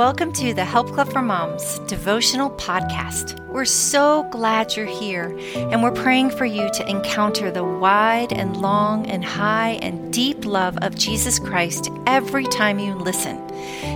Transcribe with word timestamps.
Welcome 0.00 0.32
to 0.32 0.54
the 0.54 0.64
Help 0.64 0.92
Club 0.92 1.12
for 1.12 1.20
Moms 1.20 1.78
devotional 1.80 2.48
podcast. 2.52 3.38
We're 3.48 3.66
so 3.66 4.22
glad 4.30 4.74
you're 4.74 4.86
here, 4.86 5.38
and 5.54 5.82
we're 5.82 5.90
praying 5.90 6.30
for 6.30 6.46
you 6.46 6.70
to 6.70 6.88
encounter 6.88 7.50
the 7.50 7.64
wide 7.64 8.32
and 8.32 8.56
long 8.56 9.06
and 9.10 9.22
high 9.22 9.72
and 9.82 10.10
deep 10.10 10.46
love 10.46 10.78
of 10.80 10.94
Jesus 10.94 11.38
Christ 11.38 11.90
every 12.06 12.46
time 12.46 12.78
you 12.78 12.94
listen. 12.94 13.46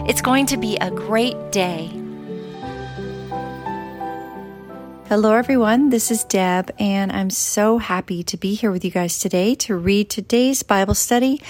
It's 0.06 0.20
going 0.20 0.44
to 0.44 0.58
be 0.58 0.76
a 0.76 0.90
great 0.90 1.50
day. 1.50 1.86
Hello, 5.08 5.32
everyone. 5.32 5.88
This 5.88 6.10
is 6.10 6.24
Deb, 6.24 6.70
and 6.78 7.12
I'm 7.12 7.30
so 7.30 7.78
happy 7.78 8.22
to 8.24 8.36
be 8.36 8.52
here 8.52 8.70
with 8.70 8.84
you 8.84 8.90
guys 8.90 9.18
today 9.18 9.54
to 9.54 9.74
read 9.74 10.10
today's 10.10 10.62
Bible 10.62 10.92
study 10.92 11.40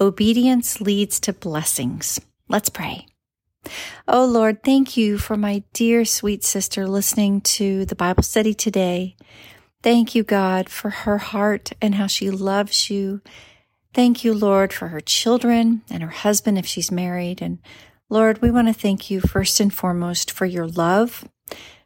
Obedience 0.00 0.80
Leads 0.80 1.18
to 1.18 1.32
Blessings. 1.32 2.20
Let's 2.48 2.68
pray. 2.68 3.08
Oh 4.06 4.24
Lord, 4.24 4.62
thank 4.62 4.96
you 4.96 5.18
for 5.18 5.36
my 5.36 5.62
dear 5.72 6.04
sweet 6.04 6.44
sister 6.44 6.86
listening 6.86 7.40
to 7.42 7.84
the 7.84 7.94
Bible 7.94 8.22
study 8.22 8.54
today. 8.54 9.16
Thank 9.82 10.14
you, 10.14 10.22
God, 10.22 10.68
for 10.68 10.90
her 10.90 11.18
heart 11.18 11.72
and 11.80 11.94
how 11.94 12.06
she 12.06 12.30
loves 12.30 12.88
you. 12.88 13.20
Thank 13.92 14.24
you, 14.24 14.34
Lord, 14.34 14.72
for 14.72 14.88
her 14.88 15.00
children 15.00 15.82
and 15.90 16.02
her 16.02 16.10
husband 16.10 16.58
if 16.58 16.66
she's 16.66 16.90
married. 16.90 17.40
And 17.42 17.58
Lord, 18.08 18.42
we 18.42 18.50
want 18.50 18.68
to 18.68 18.74
thank 18.74 19.10
you 19.10 19.20
first 19.20 19.60
and 19.60 19.72
foremost 19.72 20.30
for 20.30 20.46
your 20.46 20.66
love, 20.66 21.28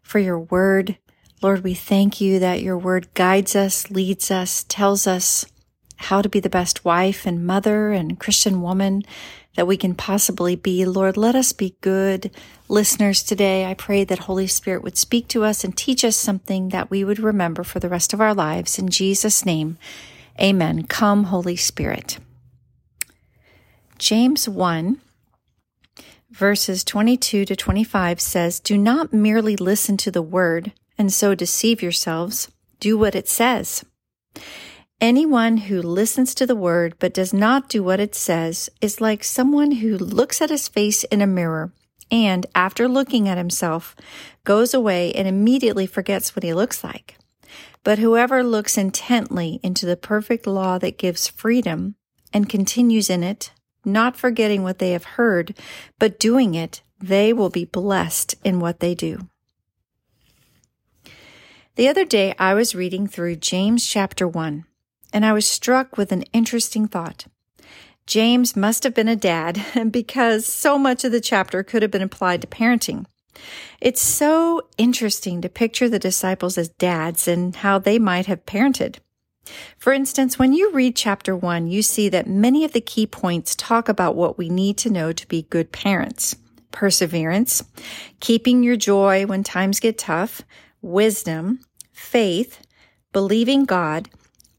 for 0.03 0.19
your 0.19 0.39
word. 0.39 0.99
Lord, 1.43 1.63
we 1.63 1.75
thank 1.75 2.21
you 2.21 2.39
that 2.39 2.63
your 2.63 2.79
word 2.79 3.13
guides 3.15 3.55
us, 3.55 3.91
leads 3.91 4.31
us, 4.31 4.65
tells 4.69 5.07
us 5.07 5.45
how 5.97 6.23
to 6.23 6.29
be 6.29 6.41
the 6.41 6.49
best 6.49 6.85
wife 6.85 7.27
and 7.27 7.47
mother 7.47 7.91
and 7.91 8.19
Christian 8.19 8.63
woman 8.63 9.03
that 9.59 9.67
we 9.67 9.77
can 9.77 9.93
possibly 9.93 10.55
be. 10.55 10.85
Lord, 10.85 11.17
let 11.17 11.35
us 11.35 11.53
be 11.53 11.75
good 11.81 12.31
listeners 12.69 13.25
today. 13.25 13.65
I 13.67 13.75
pray 13.75 14.05
that 14.05 14.21
Holy 14.21 14.47
Spirit 14.47 14.85
would 14.85 14.97
speak 14.97 15.27
to 15.29 15.43
us 15.43 15.65
and 15.65 15.77
teach 15.77 16.05
us 16.05 16.15
something 16.15 16.69
that 16.69 16.93
we 16.93 17.03
would 17.03 17.19
remember 17.19 17.65
for 17.65 17.81
the 17.81 17.89
rest 17.89 18.15
of 18.15 18.21
our 18.21 18.35
lives. 18.35 18.79
In 18.79 18.89
Jesus' 18.89 19.45
name, 19.45 19.77
amen. 20.41 20.85
Come, 20.85 21.25
Holy 21.25 21.57
Spirit. 21.57 22.19
James 23.99 24.49
1 24.49 25.01
verses 26.31 26.85
22 26.85 27.45
to 27.47 27.57
25 27.57 28.21
says, 28.21 28.61
Do 28.61 28.79
not 28.79 29.13
merely 29.13 29.57
listen 29.57 29.97
to 29.97 30.13
the 30.13 30.23
word 30.23 30.71
and 30.97 31.13
so 31.13 31.35
deceive 31.35 31.83
yourselves. 31.83 32.49
Do 32.79 32.97
what 32.97 33.17
it 33.17 33.29
says. 33.29 33.85
Anyone 35.01 35.59
who 35.59 35.81
listens 35.81 36.35
to 36.35 36.45
the 36.45 36.57
word 36.57 36.95
but 36.99 37.15
does 37.15 37.33
not 37.33 37.69
do 37.69 37.85
what 37.85 38.01
it 38.01 38.17
says 38.17 38.69
is 38.81 39.01
like 39.01 39.23
someone 39.23 39.71
who 39.71 39.97
looks 39.97 40.43
at 40.43 40.51
his 40.51 40.67
face 40.67 41.05
in 41.05 41.23
a 41.23 41.27
mirror 41.27 41.73
and, 42.11 42.47
after 42.53 42.89
looking 42.89 43.29
at 43.29 43.39
himself, 43.39 43.95
goes 44.43 44.75
away 44.75 45.13
and 45.13 45.29
immediately 45.29 45.87
forgets 45.87 46.35
what 46.35 46.43
he 46.43 46.53
looks 46.53 46.83
like. 46.83 47.17
But 47.85 48.01
whoever 48.01 48.43
looks 48.43 48.77
intently 48.77 49.61
into 49.63 49.87
the 49.87 49.97
perfect 49.97 50.49
law 50.49 50.79
that 50.79 50.99
gives 50.99 51.29
freedom 51.29 51.95
and 52.33 52.49
continues 52.49 53.09
in 53.09 53.23
it, 53.23 53.53
not 53.85 54.17
forgetting 54.17 54.65
what 54.65 54.81
they 54.81 54.91
have 54.91 55.05
heard, 55.05 55.57
but 56.01 56.19
doing 56.19 56.57
it, 56.57 56.83
they 56.99 57.33
will 57.33 57.51
be 57.51 57.65
blessed 57.65 58.35
in 58.43 58.59
what 58.59 58.81
they 58.81 58.97
do. 58.97 59.29
The 61.77 61.87
other 61.87 62.05
day 62.05 62.35
I 62.37 62.55
was 62.55 62.75
reading 62.75 63.07
through 63.07 63.37
James 63.37 63.87
chapter 63.87 64.27
1 64.27 64.65
and 65.13 65.25
I 65.25 65.33
was 65.33 65.47
struck 65.47 65.97
with 65.97 66.13
an 66.13 66.23
interesting 66.33 66.89
thought. 66.89 67.27
James 68.07 68.57
must 68.57 68.85
have 68.85 68.95
been 68.95 69.09
a 69.09 69.17
dad 69.17 69.63
because 69.91 70.47
so 70.47 70.79
much 70.79 71.05
of 71.05 71.13
the 71.13 71.21
chapter 71.21 71.63
could 71.63 71.83
have 71.83 71.91
been 71.91 72.03
applied 72.03 72.41
to 72.41 72.47
parenting. 72.47 73.05
It's 73.81 74.01
so 74.01 74.63
interesting 74.79 75.41
to 75.43 75.49
picture 75.49 75.89
the 75.89 75.99
disciples 75.99 76.59
as 76.59 76.71
dads 76.71 77.29
and 77.29 77.55
how 77.55 77.79
they 77.79 77.99
might 77.99 78.27
have 78.27 78.47
parented. 78.47 78.97
For 79.79 79.93
instance, 79.93 80.39
when 80.39 80.53
you 80.53 80.73
read 80.73 80.97
chapter 80.97 81.37
one, 81.37 81.69
you 81.69 81.83
see 81.83 82.09
that 82.09 82.27
many 82.27 82.65
of 82.65 82.73
the 82.73 82.81
key 82.81 83.07
points 83.07 83.55
talk 83.55 83.89
about 83.89 84.17
what 84.17 84.37
we 84.37 84.49
need 84.49 84.77
to 84.79 84.91
know 84.91 85.13
to 85.13 85.29
be 85.29 85.43
good 85.43 85.73
parents. 85.73 86.37
Perseverance, 86.71 87.65
keeping 88.21 88.63
your 88.63 88.77
joy 88.77 89.27
when 89.27 89.43
times 89.43 89.81
get 89.81 89.97
tough, 89.97 90.43
wisdom, 90.83 91.61
faith, 91.93 92.61
believing 93.13 93.65
God, 93.65 94.11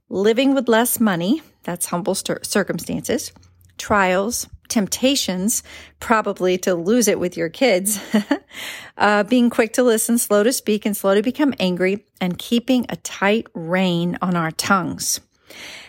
living 0.10 0.54
with 0.54 0.68
less 0.68 1.00
money, 1.00 1.42
that's 1.64 1.88
humble 1.88 2.16
circumstances, 2.16 3.32
trials, 3.78 4.48
temptations, 4.68 5.64
probably 6.00 6.58
to 6.60 6.76
lose 6.76 7.08
it 7.08 7.20
with 7.20 7.36
your 7.36 7.50
kids, 7.50 8.00
uh, 8.98 9.24
being 9.24 9.50
quick 9.50 9.74
to 9.74 9.84
listen, 9.84 10.18
slow 10.18 10.44
to 10.44 10.54
speak, 10.54 10.86
and 10.86 10.96
slow 10.96 11.16
to 11.16 11.22
become 11.22 11.54
angry, 11.60 12.06
and 12.22 12.38
keeping 12.38 12.86
a 12.90 12.96
tight 12.98 13.48
rein 13.54 14.18
on 14.22 14.36
our 14.36 14.52
tongues. 14.52 15.20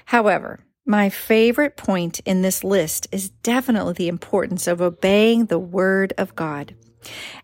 However, 0.06 0.60
my 0.86 1.10
favorite 1.10 1.76
point 1.76 2.20
in 2.20 2.42
this 2.42 2.64
list 2.64 3.06
is 3.12 3.28
definitely 3.28 3.92
the 3.92 4.09
importance 4.09 4.66
of 4.66 4.80
obeying 4.80 5.47
the 5.47 5.59
word 5.59 6.12
of 6.19 6.34
God. 6.34 6.75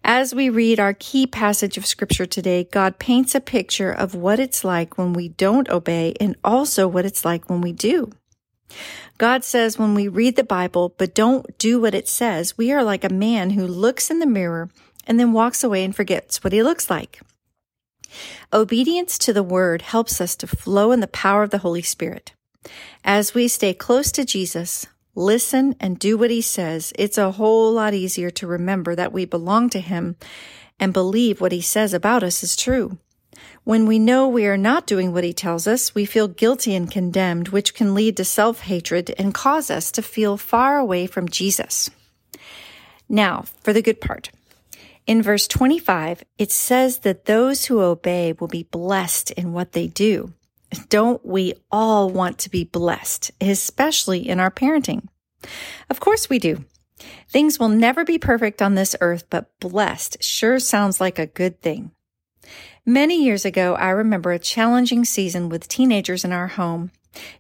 As 0.05 0.35
we 0.35 0.49
read 0.49 0.79
our 0.79 0.95
key 0.95 1.27
passage 1.27 1.77
of 1.77 1.87
scripture 1.87 2.27
today, 2.27 2.65
God 2.65 2.99
paints 2.99 3.35
a 3.35 3.41
picture 3.41 3.91
of 3.91 4.15
what 4.15 4.39
it's 4.39 4.65
like 4.65 4.99
when 4.99 5.13
we 5.13 5.29
don't 5.29 5.69
obey 5.69 6.15
and 6.21 6.37
also 6.45 6.87
what 6.87 7.07
it's 7.07 7.25
like 7.25 7.49
when 7.49 7.61
we 7.61 7.73
do. 7.73 8.11
God 9.19 9.45
says 9.45 9.79
when 9.79 9.95
we 9.95 10.09
read 10.09 10.37
the 10.37 10.45
Bible 10.45 10.95
but 10.99 11.15
don't 11.15 11.57
do 11.59 11.81
what 11.81 11.95
it 11.95 12.09
says, 12.09 12.59
we 12.59 12.73
are 12.73 12.85
like 12.85 13.05
a 13.05 13.09
man 13.09 13.51
who 13.51 13.67
looks 13.67 14.11
in 14.11 14.19
the 14.19 14.27
mirror 14.27 14.71
and 15.07 15.19
then 15.19 15.33
walks 15.33 15.65
away 15.65 15.85
and 15.85 15.95
forgets 15.95 16.45
what 16.45 16.53
he 16.53 16.63
looks 16.63 16.91
like. 16.91 17.21
Obedience 18.53 19.19
to 19.19 19.33
the 19.33 19.43
word 19.43 19.83
helps 19.83 20.21
us 20.21 20.37
to 20.37 20.47
flow 20.47 20.93
in 20.93 21.01
the 21.01 21.07
power 21.07 21.43
of 21.43 21.51
the 21.51 21.59
Holy 21.59 21.83
Spirit. 21.83 22.33
As 23.05 23.35
we 23.35 23.49
stay 23.49 23.73
close 23.73 24.11
to 24.13 24.25
Jesus, 24.25 24.87
listen 25.17 25.75
and 25.81 25.99
do 25.99 26.17
what 26.17 26.31
he 26.31 26.41
says, 26.41 26.93
it's 26.97 27.19
a 27.19 27.33
whole 27.33 27.73
lot 27.73 27.95
easier 27.95 28.31
to 28.31 28.47
remember 28.47 28.95
that 28.95 29.13
we 29.13 29.25
belong 29.25 29.71
to 29.71 29.81
him 29.81 30.17
and 30.79 30.93
believe 30.93 31.41
what 31.41 31.53
he 31.53 31.61
says 31.61 31.93
about 31.93 32.23
us 32.23 32.43
is 32.45 32.55
true. 32.55 32.99
When 33.65 33.87
we 33.87 33.99
know 33.99 34.29
we 34.29 34.47
are 34.47 34.57
not 34.57 34.87
doing 34.87 35.13
what 35.13 35.25
he 35.25 35.33
tells 35.33 35.67
us, 35.67 35.95
we 35.95 36.05
feel 36.05 36.29
guilty 36.29 36.75
and 36.75 36.91
condemned, 36.91 37.49
which 37.49 37.75
can 37.75 37.95
lead 37.95 38.17
to 38.19 38.25
self 38.25 38.61
hatred 38.61 39.13
and 39.19 39.35
cause 39.35 39.71
us 39.71 39.91
to 39.93 40.03
feel 40.03 40.37
far 40.37 40.79
away 40.79 41.07
from 41.07 41.29
Jesus. 41.29 41.91
Now, 43.09 43.45
for 43.63 43.73
the 43.73 43.83
good 43.83 44.01
part. 44.01 44.31
In 45.07 45.23
verse 45.23 45.47
25, 45.47 46.25
it 46.39 46.51
says 46.51 46.99
that 46.99 47.27
those 47.27 47.67
who 47.67 47.81
obey 47.81 48.33
will 48.33 48.49
be 48.49 48.65
blessed 48.65 49.31
in 49.33 49.53
what 49.53 49.73
they 49.73 49.87
do. 49.87 50.33
Don't 50.89 51.25
we 51.25 51.55
all 51.71 52.11
want 52.11 52.39
to 52.39 52.51
be 52.51 52.65
blessed, 52.65 53.31
especially 53.41 54.29
in 54.29 54.41
our 54.41 54.51
parenting? 54.51 55.09
Of 55.91 56.01
course 56.01 56.29
we 56.29 56.39
do. 56.39 56.65
Things 57.29 57.59
will 57.59 57.69
never 57.69 58.05
be 58.05 58.19
perfect 58.19 58.63
on 58.63 58.75
this 58.75 58.97
earth, 59.01 59.25
but 59.31 59.59
blessed 59.61 60.23
sure 60.23 60.59
sounds 60.59 61.01
like 61.01 61.19
a 61.19 61.27
good 61.27 61.61
thing. 61.61 61.91
Many 62.85 63.23
years 63.25 63.45
ago, 63.45 63.75
I 63.75 63.91
remember 63.91 64.33
a 64.33 64.39
challenging 64.39 65.05
season 65.05 65.49
with 65.49 65.69
teenagers 65.69 66.25
in 66.25 66.33
our 66.33 66.47
home. 66.47 66.93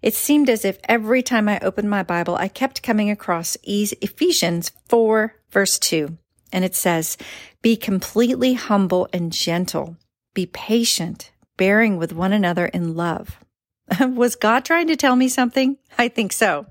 It 0.03 0.15
seemed 0.15 0.51
as 0.51 0.65
if 0.65 0.79
every 0.85 1.23
time 1.23 1.49
I 1.49 1.61
opened 1.61 1.91
my 1.91 2.03
Bible, 2.03 2.35
I 2.35 2.49
kept 2.49 2.83
coming 2.83 3.11
across 3.11 3.57
Ephesians 3.63 4.73
4 4.89 5.35
verse 5.51 5.79
2. 5.79 6.17
And 6.53 6.65
it 6.65 6.75
says, 6.75 7.17
be 7.63 7.77
completely 7.77 8.55
humble 8.55 9.09
and 9.13 9.33
gentle. 9.33 9.97
Be 10.35 10.47
patient, 10.47 11.31
bearing 11.57 11.97
with 11.97 12.13
one 12.13 12.33
another 12.33 12.67
in 12.67 12.95
love. 12.95 13.39
Was 14.01 14.37
God 14.37 14.65
trying 14.65 14.89
to 14.89 14.97
tell 14.97 15.17
me 15.17 15.29
something? 15.29 15.77
I 15.99 16.09
think 16.09 16.33
so. 16.33 16.67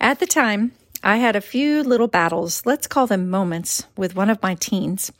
At 0.00 0.18
the 0.18 0.26
time, 0.26 0.72
I 1.02 1.18
had 1.18 1.36
a 1.36 1.40
few 1.40 1.82
little 1.82 2.08
battles, 2.08 2.62
let's 2.64 2.86
call 2.86 3.06
them 3.06 3.30
moments, 3.30 3.86
with 3.96 4.16
one 4.16 4.30
of 4.30 4.42
my 4.42 4.54
teens, 4.54 5.12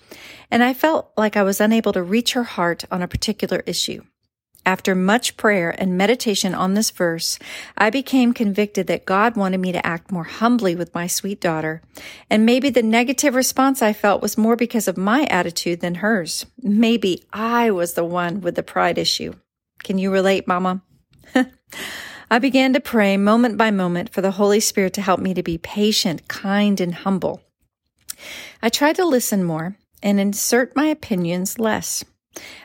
and 0.51 0.63
I 0.63 0.75
felt 0.75 1.13
like 1.17 1.37
I 1.37 1.43
was 1.43 1.61
unable 1.61 1.93
to 1.93 2.03
reach 2.03 2.33
her 2.33 2.45
heart 2.45 2.85
on 2.91 3.03
a 3.03 3.09
particular 3.09 3.63
issue. 3.67 4.03
After 4.67 4.97
much 4.97 5.37
prayer 5.37 5.73
and 5.79 5.97
meditation 5.97 6.53
on 6.53 6.75
this 6.75 6.91
verse, 6.91 7.39
I 7.79 7.89
became 7.89 8.35
convicted 8.35 8.89
that 8.89 9.07
God 9.07 9.37
wanted 9.37 9.61
me 9.61 9.71
to 9.71 9.87
act 9.87 10.11
more 10.11 10.25
humbly 10.25 10.75
with 10.75 10.93
my 10.93 11.07
sweet 11.07 11.41
daughter. 11.41 11.83
And 12.29 12.45
maybe 12.45 12.69
the 12.69 12.83
negative 12.83 13.37
response 13.37 13.81
I 13.81 13.93
felt 13.93 14.21
was 14.21 14.37
more 14.37 14.57
because 14.57 14.89
of 14.89 14.97
my 14.97 15.25
attitude 15.31 15.81
than 15.81 15.97
hers. 15.97 16.47
Maybe 16.61 17.23
I 17.33 17.71
was 17.71 17.95
the 17.95 18.05
one 18.05 18.41
with 18.41 18.57
the 18.57 18.65
pride 18.65 18.99
issue. 18.99 19.35
Can 19.85 19.99
you 19.99 20.11
relate, 20.11 20.49
Mama? 20.49 20.83
I 22.31 22.41
began 22.41 22.73
to 22.73 22.81
pray 22.81 23.17
moment 23.17 23.57
by 23.57 23.71
moment 23.71 24.13
for 24.13 24.21
the 24.21 24.33
Holy 24.33 24.59
Spirit 24.59 24.95
to 24.95 25.01
help 25.01 25.21
me 25.21 25.33
to 25.35 25.45
be 25.45 25.59
patient, 25.59 26.27
kind, 26.27 26.81
and 26.81 26.93
humble. 26.93 27.41
I 28.61 28.69
tried 28.69 28.97
to 28.97 29.05
listen 29.05 29.45
more 29.45 29.77
and 30.03 30.19
insert 30.19 30.75
my 30.75 30.87
opinions 30.87 31.61
less. 31.61 32.05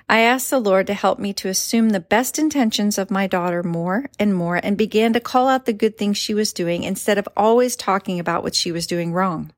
I 0.10 0.20
asked 0.20 0.50
the 0.50 0.60
Lord 0.60 0.88
to 0.88 0.94
help 0.94 1.20
me 1.20 1.34
to 1.34 1.48
assume 1.48 1.90
the 1.90 2.00
best 2.00 2.38
intentions 2.38 2.98
of 2.98 3.12
my 3.12 3.28
daughter 3.28 3.64
more 3.64 4.10
and 4.20 4.34
more 4.36 4.60
and 4.62 4.78
began 4.78 5.14
to 5.14 5.20
call 5.20 5.48
out 5.48 5.66
the 5.66 5.74
good 5.74 5.98
things 5.98 6.18
she 6.18 6.34
was 6.34 6.54
doing 6.54 6.84
instead 6.84 7.18
of 7.18 7.30
always 7.38 7.76
talking 7.76 8.20
about 8.20 8.44
what 8.44 8.56
she 8.56 8.72
was 8.72 8.88
doing 8.88 9.14
wrong. 9.14 9.52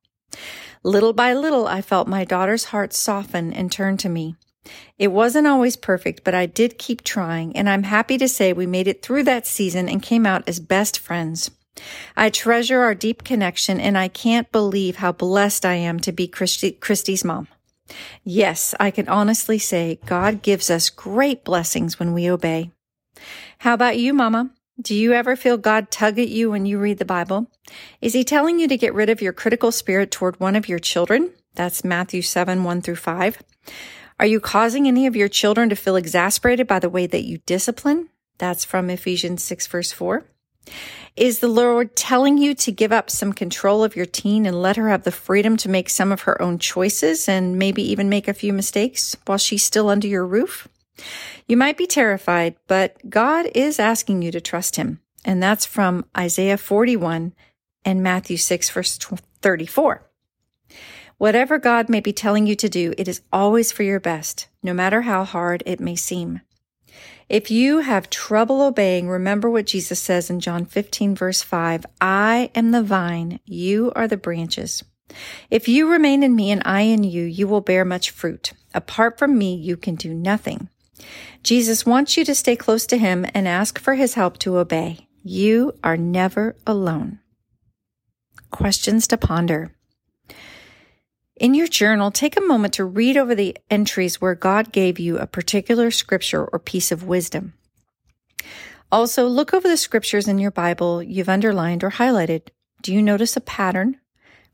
Little 0.83 1.13
by 1.13 1.33
little, 1.33 1.67
I 1.67 1.81
felt 1.81 2.07
my 2.07 2.25
daughter's 2.25 2.65
heart 2.65 2.93
soften 2.93 3.53
and 3.53 3.71
turn 3.71 3.97
to 3.97 4.09
me. 4.09 4.35
It 4.97 5.09
wasn't 5.09 5.47
always 5.47 5.75
perfect, 5.75 6.23
but 6.23 6.35
I 6.35 6.45
did 6.45 6.77
keep 6.77 7.03
trying, 7.03 7.55
and 7.55 7.69
I'm 7.69 7.83
happy 7.83 8.17
to 8.17 8.27
say 8.27 8.53
we 8.53 8.65
made 8.65 8.87
it 8.87 9.01
through 9.01 9.23
that 9.23 9.47
season 9.47 9.89
and 9.89 10.01
came 10.01 10.25
out 10.25 10.47
as 10.47 10.59
best 10.59 10.99
friends. 10.99 11.51
I 12.15 12.29
treasure 12.29 12.81
our 12.81 12.95
deep 12.95 13.23
connection, 13.23 13.79
and 13.79 13.97
I 13.97 14.07
can't 14.07 14.51
believe 14.51 14.97
how 14.97 15.11
blessed 15.11 15.65
I 15.65 15.75
am 15.75 15.99
to 16.01 16.11
be 16.11 16.27
Christy, 16.27 16.71
Christy's 16.71 17.23
mom. 17.23 17.47
Yes, 18.23 18.73
I 18.79 18.91
can 18.91 19.07
honestly 19.07 19.59
say 19.59 19.99
God 20.05 20.41
gives 20.41 20.69
us 20.69 20.89
great 20.89 21.43
blessings 21.43 21.99
when 21.99 22.13
we 22.13 22.29
obey. 22.29 22.71
How 23.59 23.73
about 23.73 23.97
you, 23.97 24.13
Mama? 24.13 24.51
Do 24.81 24.95
you 24.95 25.13
ever 25.13 25.35
feel 25.35 25.57
God 25.57 25.91
tug 25.91 26.17
at 26.17 26.29
you 26.29 26.51
when 26.51 26.65
you 26.65 26.79
read 26.79 26.97
the 26.97 27.05
Bible? 27.05 27.51
Is 28.01 28.13
He 28.13 28.23
telling 28.23 28.59
you 28.59 28.67
to 28.67 28.77
get 28.77 28.93
rid 28.93 29.09
of 29.09 29.21
your 29.21 29.33
critical 29.33 29.71
spirit 29.71 30.09
toward 30.09 30.39
one 30.39 30.55
of 30.55 30.67
your 30.67 30.79
children? 30.79 31.31
That's 31.55 31.83
Matthew 31.83 32.21
7 32.21 32.63
1 32.63 32.81
through 32.81 32.95
5. 32.95 33.43
Are 34.19 34.25
you 34.25 34.39
causing 34.39 34.87
any 34.87 35.05
of 35.05 35.15
your 35.15 35.27
children 35.27 35.69
to 35.69 35.75
feel 35.75 35.95
exasperated 35.95 36.67
by 36.67 36.79
the 36.79 36.89
way 36.89 37.05
that 37.07 37.23
you 37.23 37.39
discipline? 37.45 38.09
That's 38.37 38.65
from 38.65 38.89
Ephesians 38.89 39.43
6 39.43 39.67
verse 39.67 39.91
4. 39.91 40.23
Is 41.15 41.39
the 41.39 41.47
Lord 41.47 41.95
telling 41.95 42.39
you 42.39 42.55
to 42.55 42.71
give 42.71 42.91
up 42.91 43.09
some 43.09 43.33
control 43.33 43.83
of 43.83 43.95
your 43.95 44.07
teen 44.07 44.47
and 44.47 44.59
let 44.59 44.77
her 44.77 44.89
have 44.89 45.03
the 45.03 45.11
freedom 45.11 45.57
to 45.57 45.69
make 45.69 45.89
some 45.89 46.11
of 46.11 46.21
her 46.21 46.41
own 46.41 46.57
choices 46.57 47.29
and 47.29 47.59
maybe 47.59 47.83
even 47.83 48.09
make 48.09 48.27
a 48.27 48.33
few 48.33 48.51
mistakes 48.51 49.15
while 49.25 49.37
she's 49.37 49.63
still 49.63 49.89
under 49.89 50.07
your 50.07 50.25
roof? 50.25 50.67
You 51.47 51.55
might 51.55 51.77
be 51.77 51.85
terrified, 51.85 52.55
but 52.67 52.97
God 53.11 53.47
is 53.53 53.79
asking 53.79 54.23
you 54.23 54.31
to 54.31 54.41
trust 54.41 54.75
him. 54.75 55.01
And 55.23 55.41
that's 55.41 55.67
from 55.67 56.05
Isaiah 56.17 56.57
41 56.57 57.33
and 57.85 58.01
Matthew 58.01 58.37
6 58.37 58.71
verse 58.71 58.97
34. 58.97 60.01
Whatever 61.19 61.59
God 61.59 61.89
may 61.89 61.99
be 61.99 62.11
telling 62.11 62.47
you 62.47 62.55
to 62.55 62.67
do, 62.67 62.93
it 62.97 63.07
is 63.07 63.21
always 63.31 63.71
for 63.71 63.83
your 63.83 63.99
best, 63.99 64.47
no 64.63 64.73
matter 64.73 65.03
how 65.03 65.23
hard 65.23 65.61
it 65.65 65.79
may 65.79 65.95
seem. 65.95 66.41
If 67.29 67.49
you 67.49 67.79
have 67.79 68.09
trouble 68.09 68.61
obeying, 68.61 69.09
remember 69.09 69.49
what 69.49 69.65
Jesus 69.65 69.99
says 69.99 70.29
in 70.29 70.39
John 70.39 70.65
15, 70.65 71.15
verse 71.15 71.41
5 71.41 71.85
I 72.01 72.51
am 72.53 72.71
the 72.71 72.83
vine, 72.83 73.39
you 73.45 73.91
are 73.95 74.07
the 74.07 74.17
branches. 74.17 74.83
If 75.49 75.67
you 75.67 75.89
remain 75.89 76.23
in 76.23 76.35
me 76.35 76.51
and 76.51 76.61
I 76.65 76.81
in 76.81 77.03
you, 77.03 77.23
you 77.23 77.47
will 77.47 77.61
bear 77.61 77.85
much 77.85 78.11
fruit. 78.11 78.53
Apart 78.73 79.17
from 79.17 79.37
me, 79.37 79.55
you 79.55 79.77
can 79.77 79.95
do 79.95 80.13
nothing. 80.13 80.69
Jesus 81.43 81.85
wants 81.85 82.17
you 82.17 82.25
to 82.25 82.35
stay 82.35 82.55
close 82.55 82.85
to 82.87 82.97
him 82.97 83.25
and 83.33 83.47
ask 83.47 83.79
for 83.79 83.95
his 83.95 84.13
help 84.13 84.37
to 84.39 84.57
obey. 84.57 85.07
You 85.23 85.73
are 85.83 85.97
never 85.97 86.55
alone. 86.65 87.19
Questions 88.51 89.07
to 89.07 89.17
ponder. 89.17 89.71
In 91.35 91.55
your 91.55 91.67
journal, 91.67 92.11
take 92.11 92.37
a 92.37 92.41
moment 92.41 92.75
to 92.75 92.85
read 92.85 93.17
over 93.17 93.33
the 93.33 93.57
entries 93.69 94.21
where 94.21 94.35
God 94.35 94.71
gave 94.71 94.99
you 94.99 95.17
a 95.17 95.25
particular 95.25 95.89
scripture 95.89 96.45
or 96.45 96.59
piece 96.59 96.91
of 96.91 97.03
wisdom. 97.03 97.53
Also, 98.91 99.25
look 99.25 99.51
over 99.51 99.67
the 99.67 99.75
scriptures 99.75 100.27
in 100.27 100.37
your 100.37 100.51
Bible 100.51 101.01
you've 101.01 101.29
underlined 101.29 101.83
or 101.83 101.89
highlighted. 101.89 102.49
Do 102.83 102.93
you 102.93 103.01
notice 103.01 103.35
a 103.35 103.41
pattern? 103.41 103.99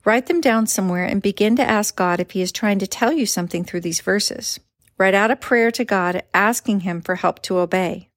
Write 0.05 0.27
them 0.27 0.39
down 0.39 0.67
somewhere 0.67 1.03
and 1.03 1.21
begin 1.21 1.57
to 1.57 1.69
ask 1.69 1.97
God 1.97 2.21
if 2.21 2.31
He 2.31 2.41
is 2.41 2.53
trying 2.53 2.79
to 2.79 2.87
tell 2.87 3.11
you 3.11 3.25
something 3.25 3.65
through 3.65 3.81
these 3.81 3.99
verses. 3.99 4.57
Write 4.97 5.13
out 5.13 5.31
a 5.31 5.35
prayer 5.35 5.71
to 5.71 5.83
God 5.83 6.23
asking 6.33 6.81
Him 6.81 7.01
for 7.01 7.15
help 7.15 7.41
to 7.43 7.57
obey. 7.57 8.09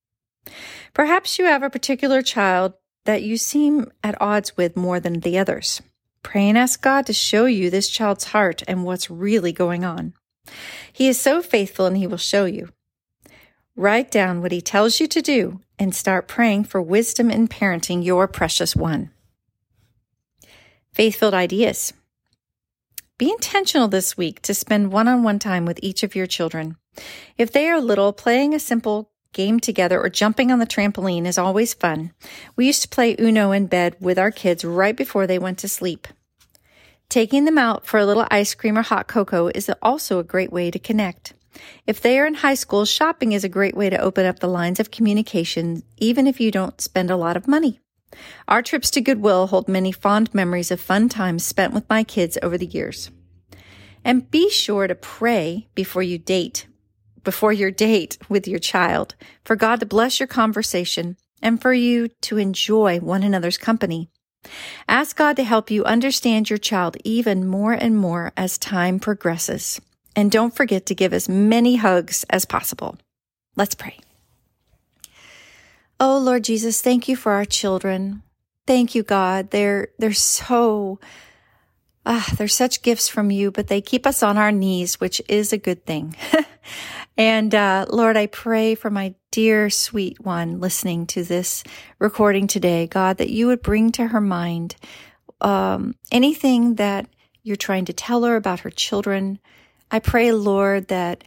Perhaps 0.94 1.38
you 1.41 1.47
have 1.47 1.64
a 1.64 1.70
particular 1.70 2.23
child 2.23 2.75
that 3.05 3.23
you 3.23 3.37
seem 3.37 3.91
at 4.05 4.20
odds 4.20 4.56
with 4.56 4.76
more 4.76 5.00
than 5.00 5.20
the 5.20 5.38
others. 5.38 5.82
Pray 6.22 6.48
and 6.48 6.56
ask 6.56 6.80
God 6.80 7.06
to 7.06 7.12
show 7.12 7.46
you 7.46 7.70
this 7.70 7.88
child's 7.88 8.24
heart 8.24 8.62
and 8.66 8.84
what's 8.84 9.10
really 9.10 9.52
going 9.52 9.84
on. 9.84 10.14
He 10.92 11.08
is 11.08 11.20
so 11.20 11.42
faithful 11.42 11.86
and 11.86 11.96
he 11.96 12.06
will 12.06 12.19
show 12.19 12.44
you. 12.44 12.69
Write 13.74 14.10
down 14.10 14.42
what 14.42 14.52
he 14.52 14.60
tells 14.60 15.00
you 15.00 15.06
to 15.08 15.22
do 15.22 15.60
and 15.78 15.94
start 15.94 16.28
praying 16.28 16.64
for 16.64 16.82
wisdom 16.82 17.30
in 17.30 17.48
parenting 17.48 18.04
your 18.04 18.28
precious 18.28 18.76
one. 18.76 19.10
Faith 20.92 21.16
filled 21.16 21.34
ideas. 21.34 21.92
Be 23.18 23.30
intentional 23.30 23.88
this 23.88 24.16
week 24.16 24.42
to 24.42 24.52
spend 24.52 24.92
one 24.92 25.08
on 25.08 25.22
one 25.22 25.38
time 25.38 25.64
with 25.64 25.78
each 25.82 26.02
of 26.02 26.14
your 26.14 26.26
children. 26.26 26.76
If 27.38 27.52
they 27.52 27.68
are 27.68 27.80
little, 27.80 28.12
playing 28.12 28.52
a 28.52 28.58
simple 28.58 29.12
game 29.32 29.61
together, 29.61 30.00
or 30.00 30.08
jumping 30.08 30.50
on 30.50 30.58
the 30.58 30.67
trampoline 30.67 31.26
is 31.26 31.38
always 31.38 31.75
fun. 31.75 32.12
We 32.56 32.67
used 32.67 32.82
to 32.82 32.88
play 32.88 33.17
Uno 33.19 33.52
in 33.52 33.67
bed 33.67 33.96
with 34.00 34.19
our 34.19 34.31
kids 34.31 34.64
right 34.64 34.96
before 34.96 35.26
they 35.26 35.38
went 35.38 35.58
to 35.58 35.69
sleep. 35.69 36.08
Taking 37.08 37.44
them 37.44 37.58
out 37.58 37.87
for 37.87 37.99
a 38.00 38.06
little 38.06 38.26
ice 38.31 38.55
cream 38.55 38.79
or 38.79 38.82
hot 38.82 39.06
cocoa 39.06 39.49
is 39.49 39.70
also 39.82 40.19
a 40.19 40.25
great 40.25 40.50
way 40.50 40.70
to 40.70 40.79
connect. 40.79 41.34
If 41.87 42.00
they 42.00 42.19
are 42.19 42.26
in 42.26 42.34
high 42.34 42.55
school, 42.55 42.84
shopping 42.84 43.32
is 43.32 43.44
a 43.44 43.49
great 43.49 43.76
way 43.76 43.90
to 43.90 44.00
open 44.00 44.25
up 44.25 44.38
the 44.38 44.49
lines 44.49 44.81
of 44.81 44.90
communication, 44.90 45.82
even 45.99 46.26
if 46.26 46.40
you 46.40 46.50
don't 46.50 46.81
spend 46.81 47.11
a 47.11 47.17
lot 47.17 47.37
of 47.37 47.46
money. 47.46 47.81
Our 48.49 48.62
trips 48.62 48.90
to 48.93 49.00
Goodwill 49.00 49.49
hold 49.49 49.69
many 49.69 49.93
fond 49.93 50.32
memories 50.35 50.70
of 50.70 50.81
fun 50.81 51.08
times 51.08 51.44
spent 51.44 51.75
with 51.75 51.88
my 51.88 52.05
kids 52.05 52.38
over 52.43 52.56
the 52.56 52.67
years. 52.67 53.11
And 54.05 54.31
be 54.31 54.50
sure 54.50 54.87
to 54.87 54.94
pray 54.94 55.69
before 55.75 56.02
you 56.02 56.19
date 56.19 56.67
before 57.24 57.52
your 57.52 57.70
date 57.70 58.19
with 58.28 58.46
your 58.48 58.58
child, 58.58 59.14
for 59.44 59.56
God 59.56 59.80
to 59.80 59.86
bless 59.86 60.20
your 60.20 60.26
conversation 60.26 61.16
and 61.40 61.60
for 61.60 61.72
you 61.72 62.08
to 62.22 62.38
enjoy 62.38 63.00
one 63.00 63.22
another's 63.22 63.58
company. 63.58 64.08
Ask 64.88 65.16
God 65.16 65.36
to 65.36 65.44
help 65.44 65.70
you 65.70 65.84
understand 65.84 66.50
your 66.50 66.58
child 66.58 66.96
even 67.04 67.46
more 67.46 67.72
and 67.72 67.96
more 67.96 68.32
as 68.36 68.58
time 68.58 68.98
progresses. 68.98 69.80
And 70.14 70.30
don't 70.30 70.54
forget 70.54 70.86
to 70.86 70.94
give 70.94 71.12
as 71.12 71.28
many 71.28 71.76
hugs 71.76 72.24
as 72.28 72.44
possible. 72.44 72.98
Let's 73.56 73.75
pray. 73.75 73.98
Oh 76.00 76.18
Lord 76.18 76.44
Jesus, 76.44 76.80
thank 76.82 77.08
you 77.08 77.16
for 77.16 77.32
our 77.32 77.44
children. 77.44 78.22
Thank 78.66 78.94
you, 78.94 79.02
God. 79.02 79.50
They're, 79.50 79.88
they're 79.98 80.12
so, 80.12 81.00
ah, 82.06 82.28
they're 82.36 82.48
such 82.48 82.82
gifts 82.82 83.08
from 83.08 83.30
you, 83.30 83.50
but 83.50 83.68
they 83.68 83.80
keep 83.80 84.06
us 84.06 84.22
on 84.22 84.38
our 84.38 84.52
knees, 84.52 85.00
which 85.00 85.20
is 85.28 85.52
a 85.52 85.58
good 85.58 85.84
thing. 85.84 86.16
And 87.17 87.55
uh, 87.55 87.87
Lord, 87.91 88.17
I 88.17 88.26
pray 88.26 88.75
for 88.75 88.91
my 88.91 89.14
dear 89.31 89.70
sweet 89.70 90.20
one 90.20 90.61
listening 90.61 91.06
to 91.09 91.25
this 91.25 91.62
recording 91.99 92.47
today, 92.47 92.87
God, 92.87 93.19
that 93.19 93.31
you 93.31 93.47
would 93.49 93.62
bring 93.62 93.93
to 93.93 94.09
her 94.09 94.20
mind 94.20 94.76
um, 95.41 95.95
anything 96.11 96.76
that 96.76 97.07
you're 97.42 97.57
trying 97.57 97.85
to 97.87 97.92
tell 97.92 98.25
her 98.25 98.37
about 98.37 98.61
her 98.61 98.71
children. 98.71 99.38
I 99.90 99.99
pray, 99.99 100.33
Lord, 100.33 100.88
that 100.88 101.25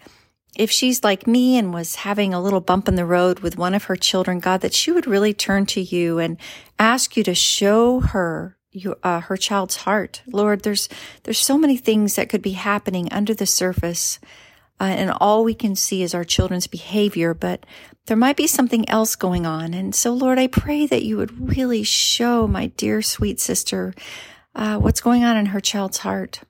if 0.55 0.71
she's 0.71 1.03
like 1.03 1.27
me 1.27 1.57
and 1.57 1.73
was 1.73 1.95
having 1.95 2.33
a 2.33 2.41
little 2.41 2.61
bump 2.61 2.87
in 2.87 2.95
the 2.95 3.05
road 3.05 3.39
with 3.39 3.57
one 3.57 3.73
of 3.73 3.85
her 3.85 3.95
children, 3.95 4.39
God, 4.39 4.61
that 4.61 4.73
she 4.73 4.91
would 4.91 5.05
really 5.05 5.33
turn 5.33 5.65
to 5.67 5.81
you 5.81 6.17
and 6.17 6.37
ask 6.79 7.17
you 7.17 7.23
to 7.23 7.35
show 7.35 7.99
her 7.99 8.57
you, 8.71 8.95
uh, 9.03 9.21
her 9.21 9.37
child's 9.37 9.77
heart. 9.77 10.21
Lord, 10.27 10.63
there's 10.63 10.89
there's 11.23 11.39
so 11.39 11.57
many 11.57 11.77
things 11.77 12.15
that 12.15 12.29
could 12.29 12.41
be 12.41 12.51
happening 12.51 13.07
under 13.11 13.33
the 13.33 13.45
surface 13.45 14.19
uh, 14.79 14.83
and 14.83 15.11
all 15.21 15.43
we 15.43 15.53
can 15.53 15.75
see 15.75 16.03
is 16.03 16.13
our 16.13 16.23
children's 16.23 16.67
behavior, 16.67 17.33
but 17.33 17.65
there 18.07 18.17
might 18.17 18.35
be 18.35 18.47
something 18.47 18.87
else 18.89 19.15
going 19.15 19.45
on. 19.45 19.73
And 19.73 19.95
so, 19.95 20.13
Lord, 20.13 20.37
I 20.37 20.47
pray 20.47 20.85
that 20.85 21.03
you 21.03 21.17
would 21.17 21.49
really 21.49 21.83
show 21.83 22.47
my 22.47 22.67
dear 22.67 23.01
sweet 23.01 23.39
sister 23.39 23.93
uh, 24.53 24.77
what's 24.77 25.01
going 25.01 25.23
on 25.23 25.37
in 25.37 25.47
her 25.47 25.59
child's 25.59 25.99
heart. 25.99 26.41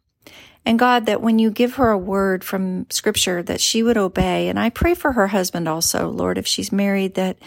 And 0.65 0.79
God, 0.79 1.05
that 1.05 1.22
when 1.22 1.38
you 1.38 1.51
give 1.51 1.75
her 1.75 1.91
a 1.91 1.98
word 1.98 2.44
from 2.44 2.89
scripture, 2.89 3.44
that 3.44 3.62
she 3.62 3.84
would 3.84 3.98
obey. 3.98 4.50
And 4.50 4.60
I 4.60 4.70
pray 4.72 4.96
for 4.96 5.12
her 5.12 5.27
husband 5.27 5.67
also, 5.67 6.10
Lord, 6.10 6.39
if 6.39 6.48
she's 6.48 6.72
married, 6.72 7.13
that 7.13 7.38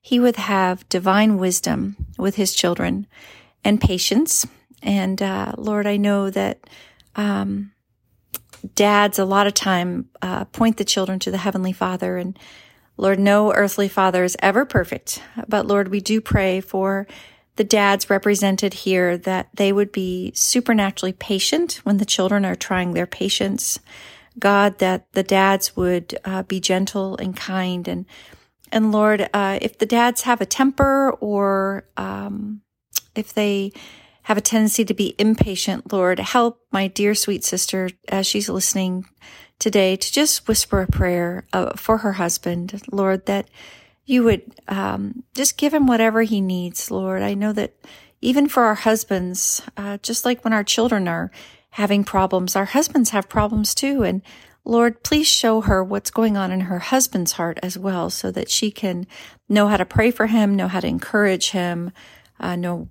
he 0.00 0.18
would 0.18 0.36
have 0.36 0.88
divine 0.88 1.38
wisdom 1.38 1.96
with 2.18 2.34
his 2.34 2.52
children 2.52 3.06
and 3.64 3.80
patience. 3.80 4.44
And 4.82 5.22
uh, 5.22 5.52
Lord, 5.56 5.86
I 5.86 5.96
know 5.96 6.30
that 6.30 6.68
um, 7.14 7.72
dads 8.74 9.18
a 9.18 9.24
lot 9.24 9.46
of 9.46 9.54
time 9.54 10.08
uh, 10.22 10.44
point 10.46 10.76
the 10.76 10.84
children 10.84 11.18
to 11.20 11.30
the 11.30 11.38
Heavenly 11.38 11.72
Father. 11.72 12.16
And 12.16 12.38
Lord, 12.96 13.18
no 13.18 13.52
earthly 13.52 13.88
father 13.88 14.24
is 14.24 14.36
ever 14.40 14.64
perfect. 14.64 15.22
But 15.48 15.66
Lord, 15.66 15.88
we 15.88 16.00
do 16.00 16.20
pray 16.20 16.60
for 16.60 17.06
the 17.56 17.64
dads 17.64 18.10
represented 18.10 18.74
here 18.74 19.16
that 19.18 19.48
they 19.54 19.72
would 19.72 19.92
be 19.92 20.32
supernaturally 20.34 21.12
patient 21.12 21.80
when 21.84 21.98
the 21.98 22.04
children 22.04 22.44
are 22.44 22.56
trying 22.56 22.94
their 22.94 23.06
patience. 23.06 23.78
God, 24.38 24.78
that 24.78 25.12
the 25.12 25.22
dads 25.22 25.76
would 25.76 26.18
uh, 26.24 26.42
be 26.42 26.58
gentle 26.58 27.16
and 27.16 27.36
kind 27.36 27.86
and 27.86 28.06
and 28.72 28.90
Lord, 28.90 29.28
uh, 29.32 29.60
if 29.62 29.78
the 29.78 29.86
dads 29.86 30.22
have 30.22 30.40
a 30.40 30.46
temper 30.46 31.12
or 31.20 31.86
um, 31.96 32.62
if 33.14 33.32
they 33.32 33.72
have 34.24 34.36
a 34.36 34.42
tendency 34.42 34.84
to 34.84 34.94
be 34.94 35.14
impatient, 35.18 35.92
Lord. 35.92 36.18
Help 36.18 36.60
my 36.72 36.88
dear 36.88 37.14
sweet 37.14 37.44
sister 37.44 37.90
as 38.08 38.26
she's 38.26 38.48
listening 38.48 39.06
today 39.58 39.96
to 39.96 40.12
just 40.12 40.48
whisper 40.48 40.82
a 40.82 40.86
prayer 40.86 41.46
uh, 41.52 41.74
for 41.76 41.98
her 41.98 42.14
husband, 42.14 42.82
Lord, 42.90 43.26
that 43.26 43.48
you 44.06 44.24
would 44.24 44.42
um, 44.68 45.22
just 45.34 45.56
give 45.56 45.72
him 45.72 45.86
whatever 45.86 46.22
he 46.22 46.40
needs, 46.40 46.90
Lord. 46.90 47.22
I 47.22 47.34
know 47.34 47.52
that 47.52 47.74
even 48.20 48.48
for 48.48 48.64
our 48.64 48.74
husbands, 48.74 49.62
uh, 49.76 49.98
just 49.98 50.24
like 50.24 50.42
when 50.42 50.52
our 50.52 50.64
children 50.64 51.06
are 51.06 51.30
having 51.70 52.04
problems. 52.04 52.54
Our 52.54 52.66
husbands 52.66 53.10
have 53.10 53.28
problems 53.28 53.74
too. 53.74 54.04
And 54.04 54.22
Lord, 54.64 55.02
please 55.02 55.26
show 55.26 55.60
her 55.62 55.82
what's 55.82 56.10
going 56.10 56.36
on 56.36 56.52
in 56.52 56.60
her 56.60 56.78
husband's 56.78 57.32
heart 57.32 57.58
as 57.62 57.76
well 57.76 58.10
so 58.10 58.30
that 58.30 58.48
she 58.48 58.70
can 58.70 59.06
know 59.48 59.66
how 59.66 59.76
to 59.76 59.84
pray 59.84 60.10
for 60.10 60.28
him, 60.28 60.54
know 60.54 60.68
how 60.68 60.80
to 60.80 60.86
encourage 60.86 61.50
him, 61.50 61.90
uh, 62.38 62.54
know 62.56 62.88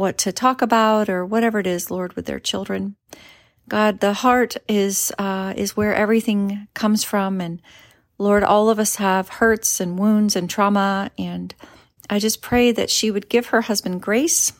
what 0.00 0.16
to 0.16 0.32
talk 0.32 0.62
about 0.62 1.10
or 1.10 1.26
whatever 1.26 1.58
it 1.58 1.66
is, 1.66 1.90
Lord, 1.90 2.14
with 2.14 2.24
their 2.24 2.40
children. 2.40 2.96
God, 3.68 4.00
the 4.00 4.14
heart 4.14 4.56
is, 4.66 5.12
uh, 5.18 5.52
is 5.54 5.76
where 5.76 5.94
everything 5.94 6.68
comes 6.72 7.04
from. 7.04 7.38
And 7.38 7.60
Lord, 8.16 8.42
all 8.42 8.70
of 8.70 8.78
us 8.78 8.96
have 8.96 9.28
hurts 9.28 9.78
and 9.78 9.98
wounds 9.98 10.36
and 10.36 10.48
trauma. 10.48 11.10
And 11.18 11.54
I 12.08 12.18
just 12.18 12.40
pray 12.40 12.72
that 12.72 12.88
she 12.88 13.10
would 13.10 13.28
give 13.28 13.48
her 13.48 13.60
husband 13.60 14.00
grace, 14.00 14.54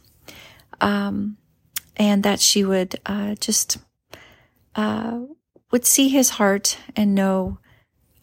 um, 0.82 1.38
and 1.96 2.22
that 2.22 2.40
she 2.40 2.62
would, 2.62 3.00
uh, 3.06 3.34
just, 3.36 3.78
uh, 4.74 5.20
would 5.70 5.86
see 5.86 6.10
his 6.10 6.30
heart 6.30 6.76
and 6.94 7.14
know 7.14 7.58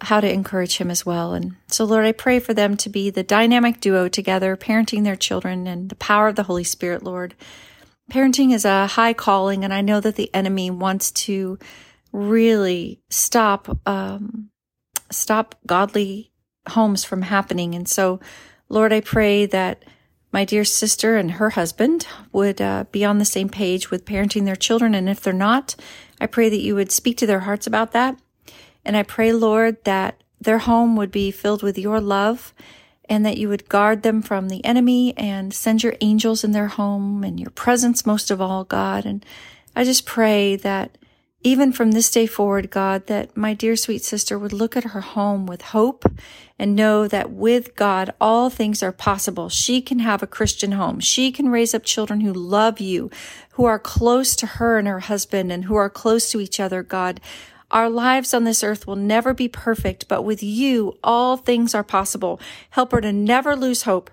how 0.01 0.19
to 0.19 0.31
encourage 0.31 0.77
him 0.77 0.91
as 0.91 1.05
well. 1.05 1.33
And 1.33 1.55
so, 1.67 1.83
Lord, 1.83 2.05
I 2.05 2.11
pray 2.11 2.39
for 2.39 2.53
them 2.53 2.77
to 2.77 2.89
be 2.89 3.09
the 3.09 3.23
dynamic 3.23 3.79
duo 3.79 4.07
together, 4.07 4.55
parenting 4.55 5.03
their 5.03 5.15
children 5.15 5.65
and 5.67 5.89
the 5.89 5.95
power 5.95 6.27
of 6.27 6.35
the 6.35 6.43
Holy 6.43 6.63
Spirit, 6.63 7.03
Lord. 7.03 7.33
Parenting 8.11 8.53
is 8.53 8.63
a 8.63 8.87
high 8.87 9.13
calling, 9.13 9.63
and 9.63 9.73
I 9.73 9.81
know 9.81 9.99
that 9.99 10.15
the 10.15 10.33
enemy 10.33 10.69
wants 10.69 11.11
to 11.11 11.57
really 12.13 13.01
stop, 13.09 13.77
um, 13.87 14.49
stop 15.11 15.55
godly 15.65 16.31
homes 16.69 17.03
from 17.03 17.23
happening. 17.23 17.75
And 17.75 17.87
so, 17.87 18.19
Lord, 18.69 18.93
I 18.93 19.01
pray 19.01 19.45
that 19.47 19.83
my 20.31 20.45
dear 20.45 20.63
sister 20.63 21.17
and 21.17 21.31
her 21.31 21.51
husband 21.51 22.07
would 22.31 22.61
uh, 22.61 22.85
be 22.91 23.03
on 23.03 23.17
the 23.17 23.25
same 23.25 23.49
page 23.49 23.89
with 23.89 24.05
parenting 24.05 24.45
their 24.45 24.55
children. 24.55 24.93
And 24.93 25.09
if 25.09 25.21
they're 25.21 25.33
not, 25.33 25.75
I 26.21 26.27
pray 26.27 26.49
that 26.49 26.61
you 26.61 26.75
would 26.75 26.91
speak 26.91 27.17
to 27.17 27.25
their 27.25 27.41
hearts 27.41 27.65
about 27.65 27.93
that. 27.93 28.19
And 28.87 28.95
I 28.95 29.03
pray, 29.03 29.33
Lord, 29.33 29.83
that 29.83 30.23
their 30.39 30.59
home 30.59 30.95
would 30.95 31.11
be 31.11 31.29
filled 31.29 31.61
with 31.61 31.77
your 31.77 31.99
love 31.99 32.53
and 33.09 33.25
that 33.25 33.37
you 33.37 33.49
would 33.49 33.67
guard 33.67 34.01
them 34.01 34.21
from 34.21 34.47
the 34.47 34.63
enemy 34.63 35.13
and 35.17 35.53
send 35.53 35.83
your 35.83 35.95
angels 35.99 36.43
in 36.45 36.53
their 36.53 36.69
home 36.69 37.21
and 37.23 37.37
your 37.37 37.49
presence 37.49 38.05
most 38.05 38.31
of 38.31 38.39
all, 38.39 38.63
God. 38.63 39.05
And 39.05 39.25
I 39.75 39.83
just 39.83 40.05
pray 40.05 40.55
that 40.55 40.97
even 41.41 41.73
from 41.73 41.91
this 41.91 42.09
day 42.09 42.27
forward, 42.27 42.71
God, 42.71 43.07
that 43.07 43.35
my 43.35 43.53
dear 43.53 43.75
sweet 43.75 44.03
sister 44.05 44.39
would 44.39 44.53
look 44.53 44.77
at 44.77 44.85
her 44.85 45.01
home 45.01 45.45
with 45.45 45.61
hope 45.61 46.05
and 46.57 46.75
know 46.75 47.09
that 47.09 47.29
with 47.29 47.75
God, 47.75 48.13
all 48.21 48.49
things 48.49 48.81
are 48.81 48.93
possible. 48.93 49.49
She 49.49 49.81
can 49.81 49.99
have 49.99 50.23
a 50.23 50.27
Christian 50.27 50.71
home. 50.71 51.01
She 51.01 51.31
can 51.31 51.49
raise 51.49 51.73
up 51.73 51.83
children 51.83 52.21
who 52.21 52.33
love 52.33 52.79
you, 52.79 53.11
who 53.51 53.65
are 53.65 53.79
close 53.79 54.33
to 54.37 54.45
her 54.45 54.77
and 54.77 54.87
her 54.87 55.01
husband 55.01 55.51
and 55.51 55.65
who 55.65 55.75
are 55.75 55.89
close 55.89 56.31
to 56.31 56.39
each 56.39 56.59
other, 56.59 56.83
God. 56.83 57.19
Our 57.69 57.89
lives 57.89 58.33
on 58.33 58.45
this 58.45 58.63
earth 58.63 58.87
will 58.87 58.95
never 58.95 59.33
be 59.33 59.49
perfect, 59.49 60.07
but 60.07 60.23
with 60.23 60.41
you, 60.41 60.97
all 61.03 61.35
things 61.35 61.75
are 61.75 61.83
possible. 61.83 62.39
Help 62.69 62.93
her 62.93 63.01
to 63.01 63.11
never 63.11 63.55
lose 63.55 63.83
hope 63.83 64.09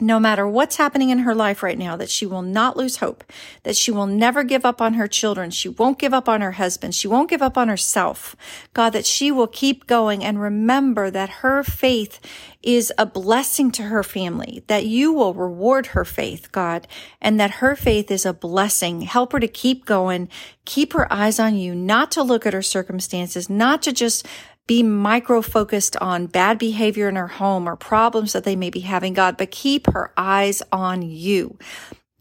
no 0.00 0.18
matter 0.18 0.46
what's 0.48 0.76
happening 0.76 1.10
in 1.10 1.20
her 1.20 1.34
life 1.34 1.62
right 1.62 1.78
now, 1.78 1.96
that 1.96 2.10
she 2.10 2.26
will 2.26 2.42
not 2.42 2.76
lose 2.76 2.96
hope, 2.96 3.24
that 3.62 3.76
she 3.76 3.90
will 3.90 4.06
never 4.06 4.42
give 4.42 4.64
up 4.64 4.80
on 4.80 4.94
her 4.94 5.06
children. 5.06 5.50
She 5.50 5.68
won't 5.68 5.98
give 5.98 6.14
up 6.14 6.28
on 6.28 6.40
her 6.40 6.52
husband. 6.52 6.94
She 6.94 7.08
won't 7.08 7.30
give 7.30 7.42
up 7.42 7.56
on 7.56 7.68
herself. 7.68 8.34
God, 8.74 8.90
that 8.90 9.06
she 9.06 9.30
will 9.30 9.46
keep 9.46 9.86
going 9.86 10.24
and 10.24 10.40
remember 10.40 11.10
that 11.10 11.30
her 11.40 11.62
faith 11.62 12.20
is 12.62 12.92
a 12.96 13.06
blessing 13.06 13.72
to 13.72 13.82
her 13.84 14.02
family, 14.02 14.62
that 14.68 14.86
you 14.86 15.12
will 15.12 15.34
reward 15.34 15.88
her 15.88 16.04
faith, 16.04 16.52
God, 16.52 16.86
and 17.20 17.38
that 17.40 17.52
her 17.52 17.74
faith 17.74 18.10
is 18.10 18.24
a 18.24 18.32
blessing. 18.32 19.02
Help 19.02 19.32
her 19.32 19.40
to 19.40 19.48
keep 19.48 19.84
going, 19.84 20.28
keep 20.64 20.92
her 20.92 21.12
eyes 21.12 21.40
on 21.40 21.56
you, 21.56 21.74
not 21.74 22.12
to 22.12 22.22
look 22.22 22.46
at 22.46 22.52
her 22.52 22.62
circumstances, 22.62 23.50
not 23.50 23.82
to 23.82 23.92
just 23.92 24.26
be 24.72 24.82
micro 24.82 25.42
focused 25.42 25.98
on 25.98 26.24
bad 26.24 26.58
behavior 26.58 27.06
in 27.06 27.16
her 27.16 27.28
home 27.28 27.68
or 27.68 27.76
problems 27.76 28.32
that 28.32 28.44
they 28.44 28.56
may 28.56 28.70
be 28.70 28.80
having, 28.80 29.12
God, 29.12 29.36
but 29.36 29.50
keep 29.50 29.86
her 29.92 30.14
eyes 30.16 30.62
on 30.72 31.02
you. 31.02 31.58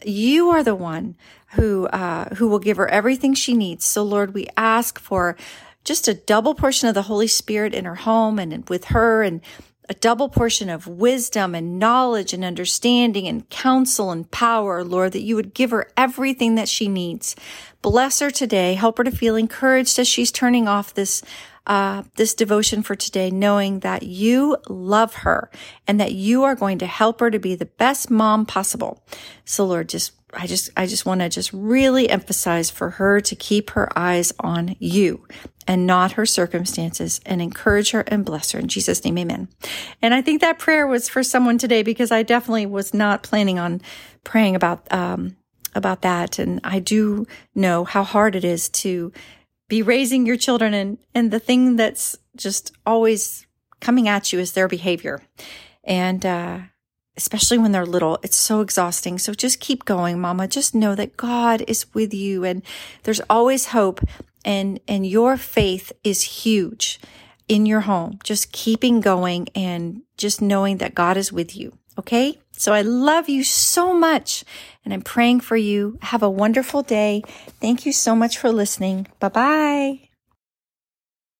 You 0.03 0.50
are 0.50 0.62
the 0.62 0.75
one 0.75 1.15
who, 1.53 1.88
uh, 1.88 2.36
who 2.36 2.50
will 2.50 2.60
give 2.60 2.75
her 2.75 2.89
everything 2.89 3.34
she 3.36 3.53
needs. 3.53 3.86
So 3.86 4.03
Lord, 4.03 4.34
we 4.34 4.48
ask 4.58 5.00
for 5.00 5.38
just 5.86 6.10
a 6.10 6.13
double 6.13 6.53
portion 6.53 6.89
of 6.89 6.93
the 6.93 7.03
Holy 7.03 7.27
Spirit 7.27 7.74
in 7.74 7.86
her 7.86 7.96
home 7.96 8.38
and 8.38 8.67
with 8.67 8.86
her 8.86 9.24
and 9.24 9.39
a 9.88 9.93
double 9.93 10.27
portion 10.27 10.70
of 10.70 10.88
wisdom 10.88 11.55
and 11.55 11.79
knowledge 11.79 12.34
and 12.34 12.43
understanding 12.43 13.29
and 13.29 13.50
counsel 13.50 14.12
and 14.12 14.29
power, 14.29 14.84
Lord, 14.84 15.13
that 15.13 15.22
you 15.22 15.38
would 15.38 15.53
give 15.53 15.72
her 15.72 15.89
everything 15.96 16.55
that 16.55 16.67
she 16.67 16.89
needs. 16.89 17.34
Bless 17.81 18.20
her 18.20 18.29
today. 18.29 18.74
Help 18.74 18.98
her 18.98 19.05
to 19.05 19.12
feel 19.12 19.38
encouraged 19.38 19.98
as 20.00 20.08
she's 20.08 20.34
turning 20.34 20.67
off 20.67 20.93
this 20.93 21.24
uh, 21.68 22.03
this 22.15 22.34
devotion 22.34 22.82
for 22.82 22.96
today, 22.96 23.30
knowing 23.30 23.80
that 23.80 24.03
you 24.03 24.58
love 24.68 25.15
her 25.15 25.50
and 25.88 26.00
that 26.00 26.13
you 26.13 26.44
are 26.44 26.56
going 26.56 26.80
to 26.80 26.88
help 26.88 27.20
her 27.20 27.30
to 27.30 27.39
be 27.39 27.56
the 27.56 27.65
best 27.65 28.10
mom 28.10 28.46
possible. 28.46 29.03
So 29.46 29.65
Lord, 29.65 29.89
just 29.89 30.13
I 30.34 30.48
just, 30.48 30.70
I 30.77 30.86
just 30.86 31.06
want 31.06 31.22
to 31.22 31.30
just 31.30 31.51
really 31.51 32.10
emphasize 32.10 32.70
for 32.70 32.91
her 32.91 33.20
to 33.20 33.36
keep 33.36 33.72
her 33.72 33.89
eyes 33.98 34.32
on 34.39 34.75
you 34.80 35.27
and 35.68 35.86
not 35.86 36.13
her 36.13 36.25
circumstances 36.25 37.20
and 37.25 37.41
encourage 37.41 37.91
her 37.91 38.01
and 38.08 38.25
bless 38.25 38.51
her 38.51 38.60
in 38.60 38.68
Jesus 38.68 39.03
name. 39.03 39.18
Amen. 39.18 39.50
And 40.01 40.13
I 40.13 40.22
think 40.22 40.41
that 40.41 40.60
prayer 40.60 40.88
was 40.88 41.10
for 41.10 41.24
someone 41.24 41.58
today 41.58 41.84
because 41.84 42.12
I 42.12 42.24
definitely 42.24 42.65
was 42.65 42.94
not 42.94 43.24
planning 43.24 43.60
on 43.60 43.82
praying 44.24 44.56
about, 44.56 44.91
um, 44.91 45.36
about 45.75 46.01
that. 46.01 46.39
And 46.39 46.62
I 46.63 46.80
do 46.80 47.25
know 47.53 47.84
how 47.84 48.03
hard 48.03 48.36
it 48.36 48.46
is 48.46 48.70
to 48.70 49.12
be 49.72 49.82
raising 49.82 50.25
your 50.25 50.36
children 50.36 50.74
and, 50.74 50.98
and 51.16 51.32
the 51.32 51.40
thing 51.40 51.78
that's 51.78 52.18
just 52.36 52.74
always 52.86 53.48
coming 53.80 54.06
at 54.06 54.34
you 54.34 54.38
is 54.38 54.51
their 54.51 54.68
behavior. 54.68 55.22
And, 55.86 56.25
uh, 56.25 56.60
especially 57.16 57.58
when 57.58 57.72
they're 57.72 57.86
little, 57.86 58.20
it's 58.22 58.36
so 58.36 58.60
exhausting. 58.60 59.18
So 59.18 59.34
just 59.34 59.62
keep 59.62 59.86
going, 59.86 60.20
mama. 60.20 60.50
Just 60.50 60.75
know 60.75 60.94
that 60.96 61.16
God 61.16 61.63
is 61.70 61.94
with 61.94 62.13
you 62.13 62.44
and 62.44 62.63
there's 63.04 63.22
always 63.30 63.68
hope 63.68 64.01
and, 64.44 64.82
and 64.90 65.08
your 65.08 65.38
faith 65.38 65.94
is 66.04 66.22
huge 66.22 67.00
in 67.48 67.66
your 67.66 67.82
home. 67.82 68.20
Just 68.25 68.51
keeping 68.51 69.00
going 69.00 69.48
and 69.56 70.01
just 70.18 70.42
knowing 70.42 70.80
that 70.80 70.96
God 70.96 71.16
is 71.16 71.32
with 71.32 71.56
you. 71.56 71.78
Okay. 71.98 72.40
So 72.62 72.74
I 72.74 72.84
love 72.84 73.27
you 73.27 73.44
so 73.44 73.91
much 73.91 74.44
and 74.86 74.94
I'm 74.94 75.01
praying 75.01 75.39
for 75.39 75.58
you. 75.58 75.98
Have 76.03 76.22
a 76.22 76.30
wonderful 76.30 76.84
day. 76.84 77.24
Thank 77.60 77.88
you 77.88 77.91
so 77.91 78.15
much 78.15 78.38
for 78.38 78.51
listening. 78.51 79.08
Bye 79.20 79.30
bye. 79.30 80.11